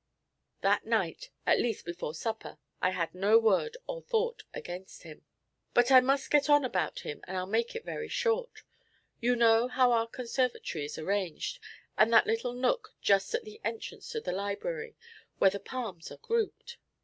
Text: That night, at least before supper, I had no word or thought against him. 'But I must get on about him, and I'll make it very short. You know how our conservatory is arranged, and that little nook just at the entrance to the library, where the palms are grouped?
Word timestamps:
That 0.61 0.83
night, 0.83 1.29
at 1.45 1.59
least 1.61 1.85
before 1.85 2.15
supper, 2.15 2.57
I 2.81 2.89
had 2.89 3.13
no 3.13 3.37
word 3.37 3.77
or 3.85 4.01
thought 4.01 4.41
against 4.51 5.03
him. 5.03 5.23
'But 5.75 5.91
I 5.91 5.99
must 5.99 6.31
get 6.31 6.49
on 6.49 6.65
about 6.65 7.01
him, 7.01 7.21
and 7.27 7.37
I'll 7.37 7.45
make 7.45 7.75
it 7.75 7.85
very 7.85 8.07
short. 8.07 8.63
You 9.19 9.35
know 9.35 9.67
how 9.67 9.91
our 9.91 10.07
conservatory 10.07 10.85
is 10.85 10.97
arranged, 10.97 11.59
and 11.99 12.11
that 12.11 12.25
little 12.25 12.53
nook 12.55 12.95
just 12.99 13.35
at 13.35 13.43
the 13.43 13.61
entrance 13.63 14.09
to 14.13 14.19
the 14.21 14.31
library, 14.31 14.95
where 15.37 15.51
the 15.51 15.59
palms 15.59 16.11
are 16.11 16.17
grouped? 16.17 16.77